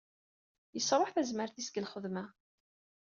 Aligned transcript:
Yesruḥ 0.75 1.09
tazmert-is 1.11 1.67
deg 1.69 1.81
lxedma. 1.85 2.23